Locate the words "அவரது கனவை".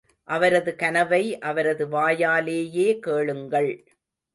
0.27-1.21